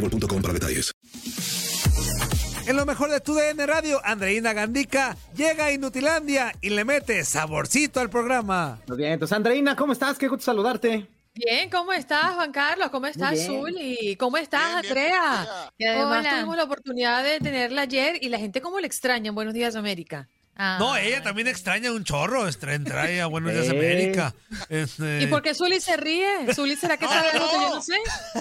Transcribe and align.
boostmobile.com 0.00 0.42
para 0.42 0.54
detalles. 0.54 0.92
En 2.66 2.76
lo 2.76 2.84
mejor 2.84 3.10
de 3.10 3.20
tu 3.20 3.34
DN 3.34 3.64
Radio, 3.64 4.00
Andreina 4.04 4.52
Gandica 4.52 5.16
llega 5.36 5.66
a 5.66 5.72
Inutilandia 5.72 6.52
y 6.60 6.70
le 6.70 6.84
mete 6.84 7.24
saborcito 7.24 8.00
al 8.00 8.10
programa. 8.10 8.80
Muy 8.88 8.96
bien, 8.96 9.12
entonces 9.12 9.36
Andreina, 9.36 9.76
¿cómo 9.76 9.92
estás? 9.92 10.18
Qué 10.18 10.26
gusto 10.26 10.46
saludarte. 10.46 11.06
Bien, 11.34 11.70
¿cómo 11.70 11.92
estás, 11.92 12.34
Juan 12.34 12.50
Carlos? 12.50 12.88
¿Cómo 12.90 13.06
estás. 13.06 13.46
Zuli? 13.46 14.16
¿Cómo 14.16 14.36
estás, 14.38 14.82
Bien, 14.82 14.94
bien, 14.94 15.12
Andrea? 15.12 15.70
Y 15.78 15.84
además 15.84 16.20
Hola. 16.20 16.30
tuvimos 16.30 16.56
la 16.56 16.64
oportunidad 16.64 17.22
de 17.22 17.38
tenerla 17.38 17.82
ayer 17.82 18.18
y 18.20 18.30
la 18.30 18.38
gente 18.38 18.60
cómo 18.60 18.80
le 18.80 18.86
extraña 18.86 19.28
en 19.28 19.34
Buenos 19.34 19.54
Días 19.54 19.76
América. 19.76 20.28
No, 20.58 20.94
Ah. 20.94 21.00
ella 21.02 21.22
también 21.22 21.48
extraña 21.48 21.92
un 21.92 22.02
chorro, 22.04 22.46
extraña 22.48 23.24
a 23.24 23.26
Buenos 23.26 23.52
Días. 23.52 23.68
América. 23.68 24.34
Este, 24.70 25.20
¿Y 25.22 25.26
por 25.26 25.42
qué 25.42 25.54
Zuli 25.54 25.80
se 25.80 25.96
ríe? 25.98 26.52
¿Zuli 26.54 26.76
será 26.76 26.96
que 26.96 27.04
No, 27.04 27.10
sabe 27.12 27.30
algo 27.30 27.46
que 27.48 27.54
yo 27.56 27.60
no. 27.60 27.74
no 27.76 27.82
sé? 27.82 27.96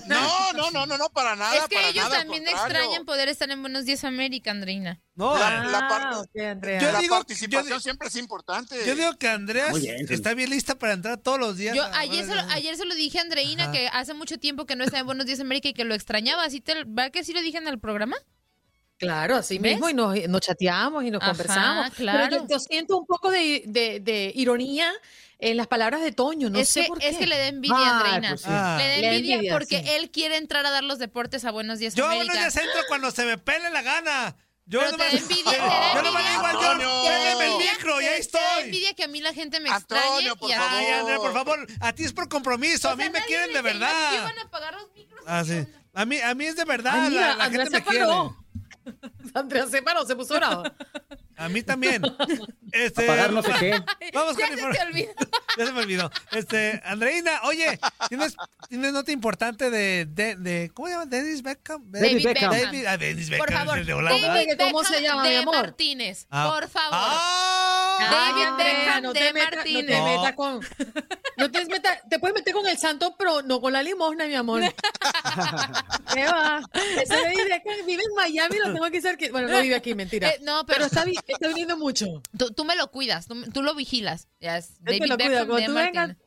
No, 0.07 0.53
no, 0.53 0.71
no, 0.71 0.85
no, 0.85 0.97
no, 0.97 1.09
para 1.09 1.35
nada. 1.35 1.55
Es 1.55 1.67
que 1.67 1.75
para 1.75 1.89
ellos 1.89 2.05
nada, 2.05 2.19
también 2.19 2.47
extrañan 2.47 3.03
poder 3.05 3.27
estar 3.27 3.49
en 3.51 3.61
Buenos 3.61 3.83
Días 3.85 4.03
América, 4.05 4.51
Andreina. 4.51 5.01
No, 5.15 5.37
La, 5.37 5.63
la 5.65 5.77
Ah, 5.79 5.87
parte- 5.89 6.15
ok, 6.17 6.45
Andrea. 6.51 6.79
Yo 6.81 6.91
la 6.91 6.99
digo- 6.99 7.15
participación 7.15 7.67
yo 7.69 7.79
siempre 7.79 8.07
es 8.07 8.15
importante. 8.15 8.75
yo 8.85 8.95
digo 8.95 9.17
que 9.17 9.27
Andrea 9.29 9.71
está 10.09 10.33
bien 10.33 10.49
lista 10.49 10.75
para 10.75 10.93
entrar 10.93 11.17
todos 11.17 11.39
los 11.39 11.57
días. 11.57 11.75
Yo 11.75 11.83
ayer 11.95 12.25
se, 12.25 12.35
lo, 12.35 12.41
ayer 12.51 12.75
se 12.77 12.85
lo 12.85 12.95
dije 12.95 13.19
a 13.19 13.21
Andreina 13.21 13.63
Ajá. 13.63 13.71
que 13.73 13.87
hace 13.91 14.13
mucho 14.13 14.37
tiempo 14.39 14.65
que 14.65 14.75
no 14.75 14.83
está 14.83 14.99
en 14.99 15.05
Buenos 15.05 15.25
Días 15.25 15.39
América 15.41 15.69
y 15.69 15.73
que 15.73 15.83
lo 15.85 15.95
extrañaba. 15.95 16.49
¿Sí 16.49 16.61
te, 16.61 16.83
¿Va 16.85 17.09
que 17.09 17.23
sí 17.23 17.33
lo 17.33 17.41
dije 17.41 17.57
en 17.57 17.67
el 17.67 17.79
programa? 17.79 18.15
Claro, 18.97 19.35
así 19.35 19.57
¿Ves? 19.57 19.73
mismo, 19.73 19.89
y 19.89 19.93
nos, 19.93 20.15
nos 20.29 20.41
chateamos 20.41 21.03
y 21.03 21.11
nos 21.11 21.21
Ajá, 21.21 21.31
conversamos. 21.31 21.85
Pero 21.89 21.95
claro. 21.97 22.37
yo, 22.37 22.47
yo 22.47 22.59
siento 22.59 22.97
un 22.97 23.05
poco 23.05 23.29
de, 23.29 23.63
de- 23.65 23.99
de 23.99 24.31
ironía 24.35 24.91
en 25.37 25.57
las 25.57 25.67
palabras 25.67 26.01
de 26.01 26.13
Toño, 26.13 26.49
no 26.49 26.57
es, 26.59 26.69
sé 26.69 26.83
que, 26.83 26.87
por 26.87 26.99
qué. 26.99 27.09
es 27.09 27.17
que 27.17 27.27
le 27.27 27.37
da 27.37 27.47
envidia, 27.47 27.75
Andreina. 27.99 28.29
pues 28.29 28.41
sí. 28.41 28.47
Ah. 28.49 28.75
Le 28.79 28.87
da 28.87 28.95
Le 28.95 29.01
da 29.01 29.13
envidia, 29.13 29.35
envidia, 29.35 29.53
porque 29.53 29.83
sí. 29.83 29.89
él 29.89 30.11
quiere 30.11 30.37
entrar 30.37 30.65
a 30.65 30.71
dar 30.71 30.83
los 30.85 30.97
deportes 30.97 31.43
a 31.43 31.51
Buenos 31.51 31.79
Días 31.79 31.93
Yo 31.93 32.05
a. 32.05 32.15
Buenos 32.15 32.33
Días 32.33 32.55
entro 32.55 32.79
cuando 32.87 33.11
se 33.11 33.25
me 33.25 33.37
pele 33.37 33.69
la 33.69 33.81
gana. 33.81 34.35
Yo 34.67 34.79
Pero 34.79 34.91
te 34.97 35.03
nomás- 35.03 35.11
da 35.11 35.17
envidia, 35.19 35.51
te 35.51 35.57
yo 35.57 35.63
da 35.63 36.01
nomás 36.01 36.23
envidia. 36.25 36.31
digo, 36.31 36.61
yo, 36.61 36.71
Antonio. 36.71 37.41
el 37.41 37.57
micro 37.57 38.01
y 38.01 38.05
ahí 38.05 38.21
Te- 38.21 38.27
te 38.29 38.37
da 38.37 38.43
estoy. 38.47 38.63
envidia 38.63 38.93
que 38.93 39.03
a 39.03 39.07
mí 39.09 39.21
la 39.21 39.33
gente 39.33 39.59
me 39.59 39.69
Antonio, 39.69 40.03
extrañe. 40.31 40.35
por 40.37 40.49
favor. 40.51 40.67
Ay, 40.71 40.85
Andrea, 40.87 41.17
por 41.17 41.33
favor, 41.33 41.67
a 41.81 41.93
ti 41.93 42.03
es 42.05 42.13
por 42.13 42.29
compromiso, 42.29 42.89
a 42.89 42.95
mí 42.95 43.09
me 43.11 43.21
quieren 43.25 43.49
de 43.53 43.61
me- 43.61 43.73
verdad. 43.73 43.91
a 44.25 44.41
apagar 44.41 44.73
los 44.73 44.89
micros. 44.95 45.21
Ah, 45.27 45.43
sí. 45.45 45.67
A 45.93 46.05
mí, 46.05 46.19
a 46.19 46.33
mí 46.33 46.45
es 46.45 46.55
de 46.55 46.65
verdad, 46.65 46.93
Ay, 46.95 47.09
mira, 47.11 47.35
la, 47.35 47.49
gente 47.49 47.69
me 47.69 47.83
quiere. 47.83 48.05
Andrea 49.33 49.67
se 49.67 49.81
paró, 49.81 50.05
se 50.05 50.15
puso 50.15 50.35
bravo. 50.35 50.63
A 51.37 51.49
mí 51.49 51.63
también. 51.63 52.01
Este, 52.71 53.05
Apagar 53.05 53.31
no 53.31 53.41
sé 53.41 53.53
qué. 53.57 53.71
Vamos 54.13 54.35
Ya 54.35 54.49
con 54.49 54.57
se 54.57 54.63
te 54.63 54.81
olvidó. 54.81 55.13
Ya 55.57 55.65
se 55.65 55.71
me 55.71 55.79
olvidó. 55.79 56.11
Este, 56.31 56.81
Andreina, 56.83 57.39
oye, 57.43 57.79
¿tienes, 58.09 58.35
tienes 58.67 58.91
nota 58.91 59.13
importante 59.13 59.69
de, 59.69 60.05
de, 60.05 60.35
de 60.35 60.71
¿cómo 60.73 60.87
se 60.89 60.93
llama? 60.93 61.05
Dennis 61.05 61.41
Beckham. 61.41 61.89
David 61.89 62.25
Beckham. 62.25 62.51
David, 62.51 62.85
ah, 62.85 62.97
Dennis 62.97 63.29
Beckham, 63.29 63.45
Por 63.47 63.55
favor, 63.55 63.75
es 63.75 63.81
el 63.81 63.87
de 63.87 63.93
Holanda. 63.93 64.27
David 64.27 64.57
cómo 64.59 64.83
se 64.83 64.89
Beckham 64.89 65.03
llama, 65.03 65.23
mi 65.23 65.29
de 65.29 65.37
amor. 65.37 65.55
Martínez. 65.55 66.27
Ah. 66.29 66.51
Por 66.53 66.67
favor. 66.67 66.89
¡Ah! 66.91 67.74
David 67.99 68.57
Beckham 68.57 69.03
no 69.03 69.13
de 69.13 69.19
te 69.19 69.33
meta- 69.33 69.55
Martínez. 69.55 69.99
No 69.99 70.05
te 70.05 70.17
metas 70.17 70.33
con. 70.35 70.59
No 71.37 71.51
te, 71.51 71.65
meta- 71.65 72.01
te 72.09 72.19
puedes 72.19 72.33
meter 72.35 72.53
con 72.53 72.67
el 72.67 72.77
santo, 72.77 73.15
pero 73.17 73.41
no 73.41 73.59
con 73.61 73.73
la 73.73 73.83
limosna, 73.83 74.25
mi 74.27 74.35
amor. 74.35 74.61
¿Qué 76.13 76.25
va? 76.25 76.61
Ese 76.73 77.13
David 77.15 77.39
Beckham 77.49 77.85
vive 77.85 78.03
en 78.03 78.15
Miami, 78.15 78.57
lo 78.57 78.73
tengo 78.73 78.85
aquí 78.85 79.01
cerca. 79.01 79.25
Bueno, 79.31 79.47
no 79.49 79.61
vive 79.61 79.75
aquí, 79.75 79.93
mentira. 79.95 80.29
Eh, 80.29 80.39
no, 80.43 80.65
pero 80.65 80.75
pero, 80.75 80.85
está, 80.85 81.03
está 81.27 81.47
viniendo 81.47 81.77
mucho. 81.77 82.21
tú, 82.37 82.51
tú 82.51 82.65
me 82.65 82.75
lo 82.75 82.89
cuidas, 82.91 83.27
tú, 83.27 83.41
tú 83.51 83.63
lo 83.63 83.75
vigilas. 83.75 84.27
Ya 84.39 84.57
es 84.57 84.77
Yo 84.79 84.85
te 84.85 84.99
David 84.99 85.07
lo. 85.09 85.17
Beckham 85.17 85.47
de 85.47 85.53
vengas, 85.67 86.07
Martínez. 86.07 86.17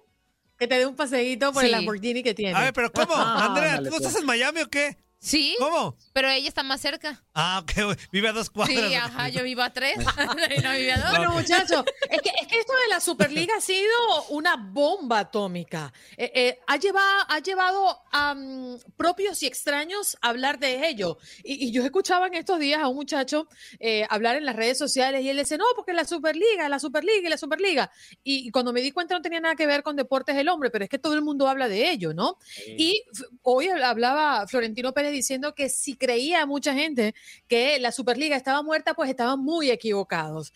que 0.58 0.66
te 0.66 0.74
dé 0.78 0.86
un 0.86 0.96
paseíto 0.96 1.52
por 1.52 1.64
el. 1.64 1.72
Lamborghini 1.72 2.22
que 2.22 2.34
tiene. 2.34 2.56
A 2.56 2.62
ver, 2.64 2.72
pero 2.72 2.92
¿cómo? 2.92 3.14
Ah, 3.14 3.46
Andrea, 3.46 3.78
¿tú 3.82 3.90
pues. 3.90 4.00
estás 4.02 4.16
en 4.16 4.26
Miami 4.26 4.60
o 4.60 4.68
qué? 4.68 4.96
Sí, 5.20 5.56
¿Cómo? 5.58 5.96
pero 6.12 6.28
ella 6.30 6.46
está 6.46 6.62
más 6.62 6.80
cerca. 6.80 7.24
Ah, 7.34 7.60
ok, 7.62 7.84
güey, 7.84 7.96
vive 8.12 8.28
a 8.28 8.32
dos 8.32 8.50
cuadras. 8.50 8.76
Sí, 8.76 8.94
ajá, 8.94 9.28
yo 9.28 9.42
vivo 9.42 9.62
a 9.62 9.72
tres. 9.72 9.96
y 10.56 10.60
no 10.60 10.72
vive 10.72 10.92
a 10.92 10.98
dos. 10.98 11.16
Bueno, 11.16 11.32
muchachos, 11.32 11.84
es 12.08 12.22
que, 12.22 12.30
es 12.40 12.46
que 12.46 12.60
esto 12.60 12.72
de 12.72 12.88
la 12.88 13.00
Superliga 13.00 13.56
ha 13.56 13.60
sido 13.60 13.90
una 14.30 14.56
bomba 14.56 15.20
atómica. 15.20 15.92
Eh, 16.16 16.30
eh, 16.34 16.58
ha, 16.68 16.76
llevado, 16.76 17.24
ha 17.28 17.40
llevado 17.40 18.00
a 18.12 18.34
mm, 18.34 18.78
propios 18.96 19.42
y 19.42 19.46
extraños 19.46 20.16
a 20.20 20.28
hablar 20.28 20.60
de 20.60 20.88
ello. 20.88 21.18
Y, 21.42 21.66
y 21.66 21.72
yo 21.72 21.82
escuchaba 21.84 22.28
en 22.28 22.34
estos 22.34 22.60
días 22.60 22.80
a 22.80 22.86
un 22.86 22.94
muchacho 22.94 23.48
eh, 23.80 24.06
hablar 24.10 24.36
en 24.36 24.44
las 24.44 24.54
redes 24.54 24.78
sociales 24.78 25.22
y 25.22 25.30
él 25.30 25.36
decía, 25.36 25.56
no, 25.56 25.64
porque 25.74 25.94
la 25.94 26.04
Superliga, 26.04 26.68
la 26.68 26.78
Superliga 26.78 27.26
y 27.26 27.30
la 27.30 27.38
Superliga. 27.38 27.90
Y, 28.22 28.46
y 28.46 28.50
cuando 28.50 28.72
me 28.72 28.80
di 28.80 28.92
cuenta 28.92 29.16
no 29.16 29.22
tenía 29.22 29.40
nada 29.40 29.56
que 29.56 29.66
ver 29.66 29.82
con 29.82 29.96
deportes 29.96 30.36
del 30.36 30.48
hombre, 30.48 30.70
pero 30.70 30.84
es 30.84 30.90
que 30.90 30.98
todo 30.98 31.14
el 31.14 31.22
mundo 31.22 31.48
habla 31.48 31.66
de 31.66 31.90
ello, 31.90 32.14
¿no? 32.14 32.38
Y 32.66 33.02
hoy 33.42 33.68
hablaba 33.68 34.46
Florentino 34.46 34.92
Pérez 34.92 35.07
diciendo 35.10 35.54
que 35.54 35.68
si 35.68 35.96
creía 35.96 36.46
mucha 36.46 36.74
gente 36.74 37.14
que 37.46 37.78
la 37.78 37.92
Superliga 37.92 38.36
estaba 38.36 38.62
muerta, 38.62 38.94
pues 38.94 39.10
estaban 39.10 39.40
muy 39.40 39.70
equivocados. 39.70 40.52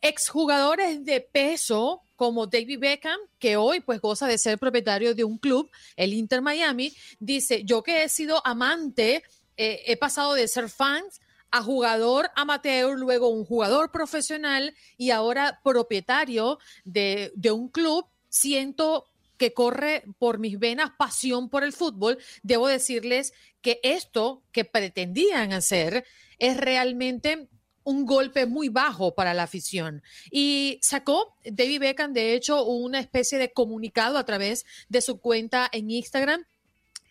Exjugadores 0.00 1.04
de 1.04 1.20
peso 1.20 2.02
como 2.16 2.46
David 2.46 2.78
Beckham, 2.78 3.18
que 3.38 3.56
hoy 3.56 3.80
pues 3.80 4.00
goza 4.00 4.26
de 4.26 4.38
ser 4.38 4.58
propietario 4.58 5.14
de 5.14 5.24
un 5.24 5.38
club, 5.38 5.70
el 5.96 6.12
Inter 6.14 6.40
Miami, 6.40 6.94
dice, 7.18 7.64
yo 7.64 7.82
que 7.82 8.04
he 8.04 8.08
sido 8.08 8.44
amante, 8.46 9.22
eh, 9.56 9.82
he 9.86 9.96
pasado 9.96 10.34
de 10.34 10.46
ser 10.48 10.68
fan 10.68 11.02
a 11.50 11.62
jugador 11.62 12.30
amateur, 12.34 12.98
luego 12.98 13.28
un 13.28 13.44
jugador 13.44 13.90
profesional 13.90 14.74
y 14.96 15.10
ahora 15.10 15.60
propietario 15.62 16.58
de, 16.84 17.30
de 17.34 17.50
un 17.50 17.68
club, 17.68 18.06
siento 18.28 19.04
que 19.42 19.52
corre 19.52 20.04
por 20.20 20.38
mis 20.38 20.56
venas 20.60 20.92
pasión 20.96 21.48
por 21.48 21.64
el 21.64 21.72
fútbol, 21.72 22.16
debo 22.44 22.68
decirles 22.68 23.32
que 23.60 23.80
esto 23.82 24.44
que 24.52 24.64
pretendían 24.64 25.52
hacer 25.52 26.04
es 26.38 26.56
realmente 26.56 27.48
un 27.82 28.06
golpe 28.06 28.46
muy 28.46 28.68
bajo 28.68 29.16
para 29.16 29.34
la 29.34 29.42
afición. 29.42 30.00
Y 30.30 30.78
sacó 30.80 31.36
David 31.44 31.80
Beckham, 31.80 32.12
de 32.12 32.34
hecho, 32.34 32.64
una 32.64 33.00
especie 33.00 33.36
de 33.36 33.52
comunicado 33.52 34.16
a 34.16 34.24
través 34.24 34.64
de 34.88 35.00
su 35.00 35.18
cuenta 35.18 35.68
en 35.72 35.90
Instagram 35.90 36.44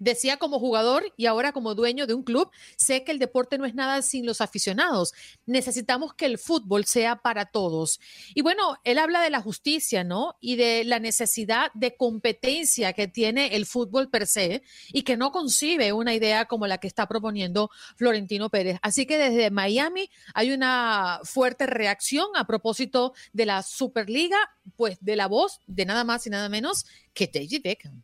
Decía 0.01 0.38
como 0.38 0.57
jugador 0.57 1.13
y 1.15 1.27
ahora 1.27 1.51
como 1.51 1.75
dueño 1.75 2.07
de 2.07 2.15
un 2.15 2.24
club, 2.24 2.50
sé 2.75 3.03
que 3.03 3.12
el 3.12 3.19
deporte 3.19 3.59
no 3.59 3.65
es 3.65 3.75
nada 3.75 4.01
sin 4.01 4.25
los 4.25 4.42
aficionados. 4.42 5.13
Necesitamos 5.45 6.15
que 6.15 6.25
el 6.25 6.39
fútbol 6.39 6.86
sea 6.86 7.18
para 7.18 7.45
todos. 7.45 8.00
Y 8.33 8.42
bueno, 8.42 8.80
él 8.83 8.98
habla 8.98 9.21
de 9.21 9.30
la 9.30 9.42
justicia, 9.42 10.03
¿no? 10.03 10.38
Y 10.42 10.56
de 10.56 10.86
la 10.86 10.98
necesidad 10.98 11.71
de 11.75 11.95
competencia 11.95 12.94
que 12.94 13.07
tiene 13.07 13.56
el 13.56 13.68
fútbol 13.68 14.09
per 14.09 14.25
se 14.25 14.63
y 14.92 15.03
que 15.03 15.18
no 15.18 15.31
concibe 15.31 15.94
una 15.94 16.15
idea 16.15 16.45
como 16.45 16.65
la 16.65 16.80
que 16.80 16.88
está 16.88 17.07
proponiendo 17.07 17.69
Florentino 17.95 18.50
Pérez. 18.50 18.80
Así 18.81 19.06
que 19.06 19.19
desde 19.19 19.51
Miami 19.51 20.09
hay 20.33 20.51
una 20.51 21.19
fuerte 21.24 21.68
reacción 21.68 22.25
a 22.33 22.48
propósito 22.48 23.13
de 23.33 23.45
la 23.45 23.62
Superliga, 23.62 24.39
pues 24.75 24.98
de 25.00 25.15
la 25.15 25.27
voz 25.27 25.59
de 25.68 25.86
nada 25.86 26.03
más 26.03 26.25
y 26.25 26.31
nada 26.31 26.50
menos 26.50 26.88
que 27.13 27.30
David 27.31 27.62
Beckham. 27.63 28.03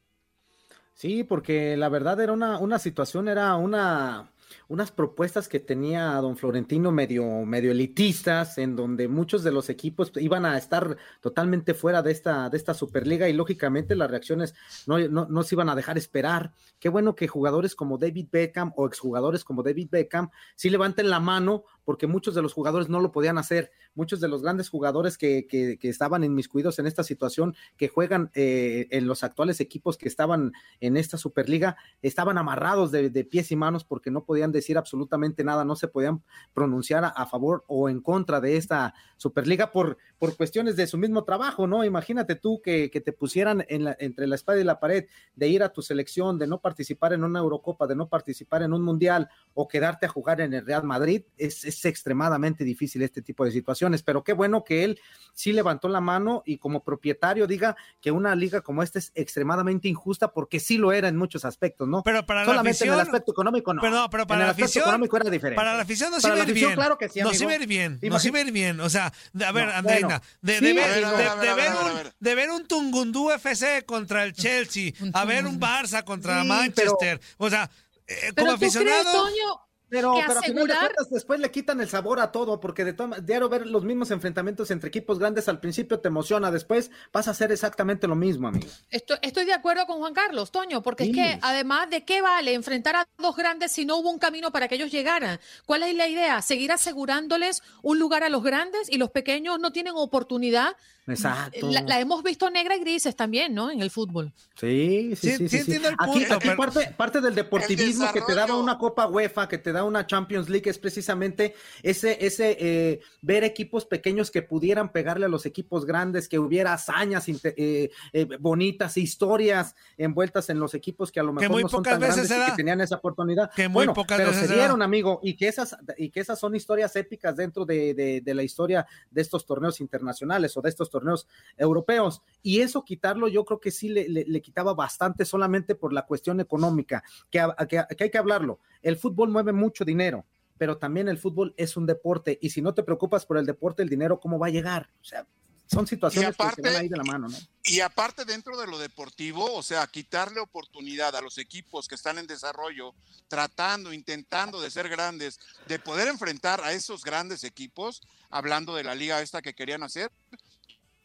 Sí, 0.97 1.23
porque 1.23 1.77
la 1.77 1.89
verdad 1.89 2.19
era 2.21 2.33
una, 2.33 2.57
una 2.57 2.79
situación, 2.79 3.27
era 3.27 3.55
una, 3.55 4.31
unas 4.67 4.89
propuestas 4.89 5.47
que 5.47 5.59
tenía 5.59 6.13
don 6.15 6.37
Florentino 6.37 6.91
medio, 6.91 7.45
medio 7.45 7.69
elitistas, 7.69 8.57
en 8.57 8.75
donde 8.75 9.07
muchos 9.07 9.43
de 9.43 9.51
los 9.51 9.69
equipos 9.69 10.11
iban 10.15 10.43
a 10.43 10.57
estar 10.57 10.97
totalmente 11.21 11.75
fuera 11.75 12.01
de 12.01 12.11
esta, 12.11 12.49
de 12.49 12.57
esta 12.57 12.73
Superliga 12.73 13.29
y 13.29 13.33
lógicamente 13.33 13.95
las 13.95 14.09
reacciones 14.09 14.55
no, 14.87 14.97
no, 14.97 15.27
no 15.29 15.43
se 15.43 15.53
iban 15.53 15.69
a 15.69 15.75
dejar 15.75 15.99
esperar. 15.99 16.55
Qué 16.79 16.89
bueno 16.89 17.13
que 17.13 17.27
jugadores 17.27 17.75
como 17.75 17.99
David 17.99 18.29
Beckham 18.31 18.73
o 18.75 18.87
exjugadores 18.87 19.43
como 19.43 19.61
David 19.61 19.89
Beckham 19.91 20.31
sí 20.55 20.71
levanten 20.71 21.11
la 21.11 21.19
mano 21.19 21.65
porque 21.87 22.05
muchos 22.05 22.35
de 22.35 22.41
los 22.41 22.51
jugadores 22.51 22.89
no 22.89 22.99
lo 22.99 23.13
podían 23.13 23.37
hacer. 23.37 23.71
Muchos 23.95 24.19
de 24.19 24.27
los 24.27 24.41
grandes 24.41 24.67
jugadores 24.67 25.17
que, 25.17 25.47
que, 25.47 25.77
que 25.79 25.87
estaban 25.87 26.21
inmiscuidos 26.25 26.79
en 26.79 26.85
esta 26.85 27.01
situación, 27.01 27.55
que 27.77 27.87
juegan 27.87 28.29
eh, 28.35 28.89
en 28.91 29.07
los 29.07 29.23
actuales 29.23 29.61
equipos 29.61 29.97
que 29.97 30.09
estaban 30.09 30.51
en 30.81 30.97
esta 30.97 31.17
Superliga, 31.17 31.77
estaban 32.01 32.37
amarrados 32.37 32.91
de, 32.91 33.09
pies 33.23 33.53
y 33.53 33.55
manos 33.55 33.85
porque 33.85 34.11
no 34.11 34.25
podían 34.25 34.51
decir 34.51 34.77
absolutamente 34.77 35.45
nada, 35.45 35.63
no 35.63 35.77
se 35.77 35.87
podían 35.87 36.23
pronunciar 36.53 37.05
a, 37.05 37.25
favor 37.25 37.63
o 37.67 37.87
en 37.87 38.01
contra 38.01 38.41
de 38.41 38.57
esta 38.57 38.93
Superliga 39.15 39.71
por, 39.71 39.97
por 40.19 40.35
cuestiones 40.35 40.75
de 40.75 40.87
su 40.87 40.97
mismo 40.97 41.23
trabajo, 41.23 41.67
¿no? 41.67 41.85
Imagínate 41.85 42.35
tú 42.35 42.61
que, 42.61 42.91
que 42.91 42.99
te 42.99 43.13
pusieran 43.13 43.65
en 43.69 43.85
la, 43.85 43.95
entre 43.97 44.27
la 44.27 44.35
espada 44.35 44.59
y 44.59 44.65
la 44.65 44.81
pared 44.81 45.05
de 45.35 45.47
ir 45.47 45.63
a 45.63 45.71
tu 45.71 45.81
selección, 45.81 46.37
de 46.37 46.47
no 46.47 46.59
participar 46.59 47.13
en 47.13 47.23
una 47.23 47.39
Eurocopa, 47.39 47.87
de 47.87 47.95
no 47.95 48.09
participar 48.09 48.61
en 48.63 48.73
un 48.73 48.81
Mundial 48.81 49.29
o 49.53 49.69
quedarte 49.69 50.05
a 50.05 50.09
jugar 50.09 50.41
en 50.41 50.53
el 50.53 50.65
Real 50.65 50.83
Madrid, 50.83 51.23
es 51.37 51.76
extremadamente 51.85 52.63
difícil 52.63 53.01
este 53.01 53.21
tipo 53.21 53.45
de 53.45 53.51
situaciones, 53.51 54.03
pero 54.03 54.23
qué 54.23 54.33
bueno 54.33 54.63
que 54.63 54.83
él 54.83 54.99
sí 55.33 55.53
levantó 55.53 55.87
la 55.89 56.01
mano 56.01 56.43
y 56.45 56.57
como 56.57 56.83
propietario 56.83 57.47
diga 57.47 57.75
que 58.01 58.11
una 58.11 58.35
liga 58.35 58.61
como 58.61 58.81
esta 58.83 58.99
es 58.99 59.11
extremadamente 59.15 59.87
injusta 59.87 60.31
porque 60.31 60.59
sí 60.59 60.77
lo 60.77 60.91
era 60.91 61.07
en 61.07 61.15
muchos 61.17 61.45
aspectos, 61.45 61.87
¿no? 61.87 62.01
Pero 62.03 62.25
para 62.25 62.45
Solamente 62.45 62.63
la 62.65 62.71
afición, 62.71 62.87
en 62.89 62.93
el 62.95 62.99
aspecto 63.01 63.31
económico 63.31 63.73
no. 63.73 63.81
Pero, 63.81 63.95
no, 63.95 64.09
pero 64.09 64.25
para 64.27 64.39
en 64.39 64.41
el 64.41 64.47
la 64.47 64.51
afición, 64.63 64.83
económico 64.83 65.17
era 65.17 65.29
diferente. 65.29 65.55
Para 65.55 65.75
la 65.75 65.83
afición 65.83 66.11
no 66.11 66.17
Para 66.17 66.21
se 66.21 66.29
la 66.29 66.35
ve 66.35 66.41
afición, 66.51 66.69
bien. 66.69 66.75
claro 66.75 66.97
que 66.97 67.09
sí, 67.09 67.19
no 67.21 67.29
amigo. 67.29 67.39
se 67.39 67.45
ve 67.57 67.65
bien, 67.65 67.99
no 68.01 68.07
Imagínate- 68.07 68.21
se 68.21 68.31
ve 68.45 68.51
bien. 68.51 68.79
O 68.79 68.89
sea, 68.89 69.13
de- 69.33 69.45
a 69.45 69.51
ver, 69.51 69.67
No, 69.67 69.73
Andreina, 69.73 70.07
bueno, 70.07 70.21
de, 70.41 70.73
ver, 70.73 71.05
a 71.05 71.09
a 71.09 71.11
a 71.11 71.31
a 71.31 71.35
un, 71.35 71.89
a 71.89 71.93
ver. 71.93 72.13
de 72.19 72.35
ver 72.35 72.49
un 72.49 72.67
Tungundú 72.67 73.31
FC 73.31 73.83
contra 73.85 74.23
el 74.23 74.33
Chelsea, 74.33 74.91
a 75.13 75.25
ver 75.25 75.45
un 75.45 75.59
Barça 75.59 76.03
contra 76.03 76.41
Sí, 76.41 76.47
Manchester. 76.47 77.19
O 77.37 77.49
sea, 77.49 77.69
eh, 78.07 78.31
como 78.35 78.55
crees, 78.57 78.75
aficionado. 78.75 79.11
Toño, 79.25 79.66
Pero, 79.89 80.13
que 80.15 80.23
pero 80.27 80.39
a 80.39 80.41
final 80.43 80.55
de 80.67 80.73
asegurar- 80.73 80.79
cuentas 80.95 81.09
después 81.09 81.39
le 81.39 81.49
quitan 81.51 81.79
el 81.79 81.87
sabor 81.89 82.19
a 82.19 82.31
todo, 82.31 82.59
porque 82.59 82.83
de 82.83 82.93
toma- 82.93 83.19
diario 83.19 83.47
ver 83.47 83.65
los 83.67 83.83
mismos 83.85 84.11
enfrentamientos 84.11 84.69
entre 84.71 84.89
equipos 84.89 85.17
grandes 85.19 85.47
al 85.47 85.59
principio 85.61 85.99
te 85.99 86.09
emociona, 86.09 86.51
después 86.51 86.91
vas 87.13 87.27
a 87.27 87.31
hacer 87.31 87.51
exactamente 87.51 88.05
lo 88.07 88.15
mismo, 88.15 88.47
amigo. 88.49 88.67
Estoy, 88.89 89.17
estoy 89.21 89.45
de 89.45 89.53
acuerdo 89.53 89.85
con 89.85 89.99
Juan 89.99 90.13
Carlos, 90.13 90.51
Toño, 90.51 90.81
porque 90.81 91.05
Sí. 91.05 91.11
es 91.11 91.15
que 91.15 91.39
además 91.41 91.89
de 91.89 92.03
qué 92.03 92.21
vale 92.21 92.53
enfrentar 92.53 92.95
a 92.97 93.07
dos 93.17 93.35
grandes 93.35 93.71
si 93.71 93.85
no 93.85 93.97
hubo 93.97 94.09
un 94.11 94.19
camino 94.19 94.51
para 94.51 94.67
que 94.67 94.75
ellos 94.75 94.91
llegaran. 94.91 95.39
¿Cuál 95.65 95.83
es 95.83 95.95
la 95.95 96.07
idea? 96.07 96.41
Seguir 96.41 96.71
asegurándoles 96.73 97.63
un 97.81 97.99
lugar 97.99 98.23
a 98.23 98.29
los 98.29 98.43
grandes 98.43 98.89
y 98.91 98.97
los 98.97 99.09
pequeños 99.11 99.59
no 99.59 99.71
tienen 99.71 99.93
oportunidad. 99.95 100.75
Exacto. 101.09 101.69
La, 101.71 101.81
la 101.83 101.99
hemos 102.01 102.21
visto 102.21 102.49
negra 102.49 102.75
y 102.75 102.79
grises 102.81 103.15
también, 103.15 103.53
¿no? 103.53 103.71
En 103.71 103.81
el 103.81 103.89
fútbol. 103.89 104.33
Sí, 104.59 105.15
sí, 105.15 105.31
Sí, 105.31 105.37
sí. 105.37 105.49
sí 105.49 105.57
entiendo 105.59 105.87
el 105.87 105.95
Aquí, 105.97 106.11
punto, 106.19 106.33
aquí 106.33 106.47
pero- 106.49 106.57
parte, 106.57 106.93
parte 106.97 107.21
del 107.21 107.33
deportivismo 107.33 108.11
que 108.11 108.19
te 108.21 108.35
daba 108.35 108.57
una 108.57 108.77
Copa 108.77 109.07
UEFA, 109.07 109.47
que 109.47 109.57
te 109.57 109.71
da 109.77 109.83
una 109.83 110.05
Champions 110.05 110.49
League, 110.49 110.69
es 110.69 110.77
precisamente 110.77 111.53
ese, 111.83 112.17
ese 112.25 112.57
eh, 112.59 112.99
ver 113.21 113.43
equipos 113.43 113.85
pequeños 113.85 114.31
que 114.31 114.41
pudieran 114.41 114.91
pegarle 114.91 115.25
a 115.25 115.29
los 115.29 115.45
equipos 115.45 115.85
grandes, 115.85 116.27
que 116.27 116.39
hubiera 116.39 116.73
hazañas 116.73 117.27
eh, 117.29 117.89
eh, 118.13 118.27
bonitas, 118.39 118.97
historias 118.97 119.75
envueltas 119.97 120.49
en 120.49 120.59
los 120.59 120.73
equipos 120.73 121.11
que 121.11 121.19
a 121.19 121.23
lo 121.23 121.33
mejor 121.33 121.51
muy 121.51 121.63
no 121.63 121.69
son 121.69 121.83
pocas 121.83 121.93
tan 121.99 122.01
veces 122.09 122.27
grandes 122.27 122.47
y 122.47 122.51
que 122.51 122.57
tenían 122.57 122.81
esa 122.81 122.95
oportunidad. 122.95 123.51
Que 123.55 123.67
muy 123.67 123.73
bueno, 123.85 123.93
pocas 123.93 124.17
pero 124.17 124.29
veces 124.31 124.47
se 124.47 124.53
da. 124.53 124.55
dieron, 124.61 124.81
amigo, 124.81 125.19
y 125.23 125.35
que 125.35 125.47
esas, 125.47 125.75
y 125.97 126.09
que 126.09 126.19
esas 126.19 126.39
son 126.39 126.55
historias 126.55 126.95
épicas 126.95 127.35
dentro 127.35 127.65
de, 127.65 127.93
de- 127.93 128.21
de 128.21 128.33
la 128.33 128.43
historia 128.43 128.85
de 129.11 129.21
estos 129.21 129.45
torneos 129.45 129.79
internacionales 129.81 130.55
o 130.57 130.61
de 130.61 130.69
estos 130.69 130.89
torneos 130.89 131.27
europeos. 131.55 132.21
Y 132.41 132.61
eso 132.61 132.83
quitarlo, 132.83 133.27
yo 133.27 133.45
creo 133.45 133.59
que 133.59 133.71
sí 133.71 133.89
le, 133.89 134.07
le- 134.09 134.25
le 134.27 134.41
quitaba 134.41 134.73
bastante 134.73 135.25
solamente 135.25 135.75
por 135.75 135.93
la 135.93 136.03
cuestión 136.05 136.39
económica, 136.39 137.03
que, 137.29 137.45
que- 137.69 137.83
que 137.95 138.03
hay 138.03 138.09
que 138.09 138.17
hablarlo. 138.17 138.59
El 138.81 138.95
fútbol 138.95 139.29
mueve 139.29 139.51
mucho 139.51 139.66
dinero, 139.85 140.25
pero 140.57 140.77
también 140.77 141.07
el 141.07 141.17
fútbol 141.17 141.53
es 141.57 141.77
un 141.77 141.85
deporte. 141.85 142.37
Y 142.41 142.49
si 142.49 142.61
no 142.61 142.73
te 142.73 142.83
preocupas 142.83 143.25
por 143.25 143.37
el 143.37 143.45
deporte, 143.45 143.83
el 143.83 143.89
dinero, 143.89 144.19
¿cómo 144.19 144.39
va 144.39 144.47
a 144.47 144.51
llegar? 144.51 144.89
O 145.01 145.05
sea, 145.05 145.25
son 145.67 145.85
situaciones 145.85 146.35
que 146.35 146.49
se 146.55 146.61
van 146.61 146.75
ahí 146.77 146.87
de 146.87 146.97
la 146.97 147.03
mano, 147.03 147.27
¿no? 147.27 147.37
Y 147.65 147.81
aparte 147.81 148.23
dentro 148.23 148.57
de 148.57 148.67
lo 148.67 148.77
deportivo, 148.77 149.53
o 149.53 149.61
sea, 149.61 149.85
quitarle 149.87 150.39
oportunidad 150.39 151.15
a 151.15 151.21
los 151.21 151.37
equipos 151.37 151.87
que 151.87 151.95
están 151.95 152.17
en 152.17 152.25
desarrollo, 152.25 152.93
tratando, 153.27 153.91
intentando 153.91 154.61
de 154.61 154.71
ser 154.71 154.87
grandes, 154.87 155.39
de 155.67 155.77
poder 155.77 156.07
enfrentar 156.07 156.61
a 156.61 156.71
esos 156.71 157.03
grandes 157.03 157.43
equipos, 157.43 158.01
hablando 158.29 158.75
de 158.75 158.83
la 158.83 158.95
liga 158.95 159.21
esta 159.21 159.41
que 159.41 159.53
querían 159.53 159.83
hacer, 159.83 160.09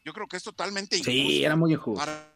yo 0.05 0.13
creo 0.13 0.29
que 0.29 0.37
es 0.37 0.43
totalmente 0.43 0.97
injusto. 0.97 1.11
Sí, 1.13 1.45
era 1.45 1.57
muy 1.57 1.73
injusto. 1.73 1.99
para 1.99 2.33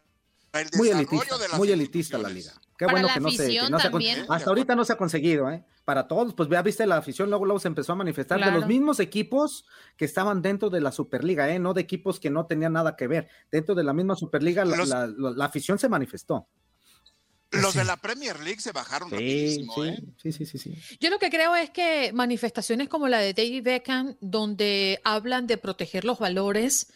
el 0.61 0.69
Muy 0.73 0.87
desarrollo 0.89 1.09
elitista, 1.11 1.37
de 1.37 1.47
las 1.49 1.57
muy 1.57 1.71
elitista 1.71 2.17
la 2.17 2.29
liga. 2.29 2.53
Qué 2.77 2.85
Para 2.85 2.91
bueno 2.93 3.07
la 3.07 3.13
que 3.15 3.19
no 3.21 3.31
se, 3.31 3.47
que 3.49 3.69
no 3.69 3.79
se 3.79 3.89
también. 3.89 4.25
hasta 4.29 4.49
ahorita 4.51 4.75
no 4.75 4.85
se 4.85 4.93
ha 4.93 4.97
conseguido, 4.97 5.49
¿eh? 5.49 5.63
Para 5.83 6.07
todos, 6.07 6.33
pues 6.35 6.47
ya 6.49 6.61
viste 6.61 6.85
la 6.85 6.97
afición, 6.97 7.29
luego, 7.29 7.45
luego 7.45 7.59
se 7.59 7.67
empezó 7.69 7.93
a 7.93 7.95
manifestar 7.95 8.39
de 8.43 8.51
los 8.51 8.67
mismos 8.67 8.99
equipos 8.99 9.65
que 9.95 10.05
estaban 10.05 10.41
dentro 10.41 10.69
de 10.69 10.81
la 10.81 10.91
Superliga, 10.91 11.49
¿eh? 11.49 11.57
No 11.59 11.73
de 11.73 11.81
equipos 11.81 12.19
que 12.19 12.29
no 12.29 12.45
tenían 12.45 12.73
nada 12.73 12.95
que 12.95 13.07
ver. 13.07 13.29
Dentro 13.51 13.73
de 13.73 13.83
la 13.83 13.93
misma 13.93 14.15
Superliga, 14.15 14.63
la, 14.65 14.75
Los- 14.77 14.89
la- 14.89 15.07
la- 15.07 15.31
la 15.31 15.45
afición 15.45 15.79
se 15.79 15.89
manifestó. 15.89 16.47
Los 17.51 17.73
de 17.75 17.85
la 17.85 17.95
Premier 17.95 18.37
League 18.41 18.59
se 18.59 18.73
bajaron 18.73 19.09
Sí, 19.09 19.15
rapidísimo, 19.15 19.73
sí, 19.75 19.81
¿eh? 19.89 20.03
sí, 20.21 20.31
sí, 20.33 20.45
sí, 20.45 20.57
sí. 20.57 20.75
Yo 20.99 21.09
lo 21.09 21.17
que 21.17 21.29
creo 21.29 21.55
es 21.55 21.69
que 21.69 22.11
manifestaciones 22.13 22.89
como 22.89 23.07
la 23.07 23.19
de 23.19 23.33
David 23.33 23.63
Beckham, 23.63 24.17
donde 24.19 24.99
hablan 25.05 25.47
de 25.47 25.57
proteger 25.57 26.03
los 26.03 26.19
valores 26.19 26.91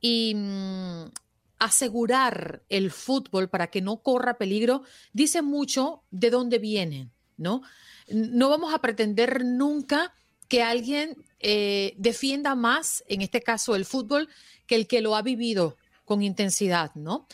y 0.00 0.34
mm, 0.34 1.04
asegurar 1.60 2.62
el 2.68 2.90
fútbol 2.90 3.48
para 3.48 3.68
que 3.68 3.82
no 3.82 4.02
corra 4.02 4.38
peligro, 4.38 4.82
dice 5.12 5.42
mucho 5.42 6.02
de 6.10 6.30
dónde 6.30 6.58
vienen, 6.58 7.12
¿no? 7.36 7.62
No 8.08 8.48
vamos 8.48 8.74
a 8.74 8.80
pretender 8.80 9.44
nunca 9.44 10.12
que 10.48 10.62
alguien 10.62 11.16
eh, 11.38 11.94
defienda 11.96 12.56
más, 12.56 13.04
en 13.06 13.20
este 13.20 13.42
caso 13.42 13.76
el 13.76 13.84
fútbol, 13.84 14.28
que 14.66 14.74
el 14.74 14.88
que 14.88 15.02
lo 15.02 15.14
ha 15.14 15.22
vivido 15.22 15.76
con 16.04 16.22
intensidad, 16.22 16.92
¿no? 16.94 17.28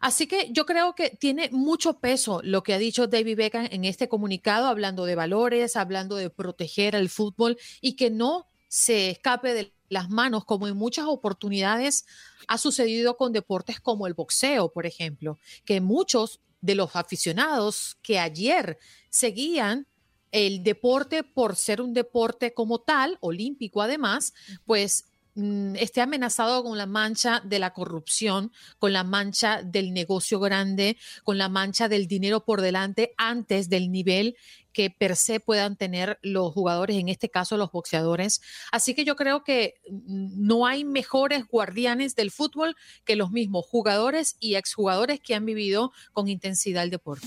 Así 0.00 0.26
que 0.26 0.48
yo 0.52 0.66
creo 0.66 0.94
que 0.94 1.10
tiene 1.10 1.48
mucho 1.50 1.98
peso 1.98 2.40
lo 2.44 2.62
que 2.62 2.74
ha 2.74 2.78
dicho 2.78 3.06
David 3.06 3.36
Beckham 3.36 3.68
en 3.70 3.84
este 3.84 4.08
comunicado, 4.08 4.66
hablando 4.66 5.06
de 5.06 5.14
valores, 5.14 5.76
hablando 5.76 6.16
de 6.16 6.30
proteger 6.30 6.94
al 6.94 7.08
fútbol 7.08 7.58
y 7.80 7.96
que 7.96 8.10
no 8.10 8.48
se 8.68 9.10
escape 9.10 9.54
de 9.54 9.72
las 9.88 10.10
manos, 10.10 10.44
como 10.44 10.68
en 10.68 10.76
muchas 10.76 11.06
oportunidades 11.06 12.06
ha 12.46 12.58
sucedido 12.58 13.16
con 13.16 13.32
deportes 13.32 13.80
como 13.80 14.06
el 14.06 14.14
boxeo, 14.14 14.72
por 14.72 14.86
ejemplo, 14.86 15.38
que 15.64 15.80
muchos 15.80 16.40
de 16.60 16.74
los 16.74 16.96
aficionados 16.96 17.96
que 18.02 18.18
ayer 18.18 18.78
seguían 19.10 19.86
el 20.32 20.62
deporte 20.62 21.24
por 21.24 21.56
ser 21.56 21.80
un 21.80 21.94
deporte 21.94 22.52
como 22.52 22.80
tal, 22.80 23.16
olímpico 23.20 23.80
además, 23.80 24.34
pues 24.66 25.06
mm, 25.38 25.76
esté 25.76 26.00
amenazado 26.00 26.62
con 26.62 26.76
la 26.76 26.86
mancha 26.86 27.40
de 27.44 27.58
la 27.58 27.72
corrupción, 27.72 28.52
con 28.78 28.92
la 28.92 29.04
mancha 29.04 29.62
del 29.62 29.92
negocio 29.92 30.40
grande, 30.40 30.96
con 31.24 31.38
la 31.38 31.48
mancha 31.48 31.88
del 31.88 32.06
dinero 32.06 32.44
por 32.44 32.60
delante 32.60 33.14
antes 33.16 33.68
del 33.68 33.90
nivel 33.90 34.36
que 34.72 34.90
per 34.90 35.16
se 35.16 35.40
puedan 35.40 35.76
tener 35.76 36.18
los 36.22 36.52
jugadores, 36.52 36.96
en 36.96 37.08
este 37.08 37.28
caso 37.28 37.56
los 37.56 37.72
boxeadores. 37.72 38.40
Así 38.70 38.94
que 38.94 39.04
yo 39.04 39.16
creo 39.16 39.42
que 39.42 39.80
mm, 39.90 40.46
no 40.46 40.66
hay 40.66 40.84
mejores 40.84 41.46
guardianes 41.46 42.14
del 42.14 42.30
fútbol 42.30 42.76
que 43.04 43.16
los 43.16 43.30
mismos 43.30 43.66
jugadores 43.66 44.36
y 44.40 44.54
exjugadores 44.56 45.20
que 45.20 45.34
han 45.34 45.46
vivido 45.46 45.92
con 46.12 46.28
intensidad 46.28 46.84
el 46.84 46.90
deporte. 46.90 47.26